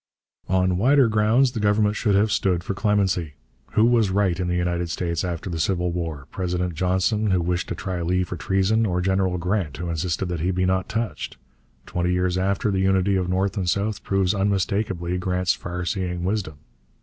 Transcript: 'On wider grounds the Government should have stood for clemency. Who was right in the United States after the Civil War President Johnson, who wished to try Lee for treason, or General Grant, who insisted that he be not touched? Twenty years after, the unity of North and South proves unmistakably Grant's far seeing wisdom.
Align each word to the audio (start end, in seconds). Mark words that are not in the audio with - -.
'On 0.49 0.77
wider 0.79 1.07
grounds 1.07 1.51
the 1.51 1.59
Government 1.59 1.95
should 1.95 2.15
have 2.15 2.31
stood 2.31 2.63
for 2.63 2.73
clemency. 2.73 3.35
Who 3.73 3.85
was 3.85 4.09
right 4.09 4.39
in 4.39 4.47
the 4.47 4.55
United 4.55 4.89
States 4.89 5.23
after 5.23 5.47
the 5.47 5.59
Civil 5.59 5.91
War 5.91 6.25
President 6.31 6.73
Johnson, 6.73 7.29
who 7.29 7.39
wished 7.39 7.69
to 7.69 7.75
try 7.75 8.01
Lee 8.01 8.23
for 8.23 8.35
treason, 8.35 8.87
or 8.87 8.99
General 9.01 9.37
Grant, 9.37 9.77
who 9.77 9.89
insisted 9.91 10.25
that 10.29 10.39
he 10.39 10.49
be 10.49 10.65
not 10.65 10.89
touched? 10.89 11.37
Twenty 11.85 12.13
years 12.13 12.35
after, 12.35 12.71
the 12.71 12.79
unity 12.81 13.15
of 13.15 13.29
North 13.29 13.57
and 13.57 13.69
South 13.69 14.03
proves 14.03 14.33
unmistakably 14.33 15.19
Grant's 15.19 15.53
far 15.53 15.85
seeing 15.85 16.23
wisdom. 16.23 16.55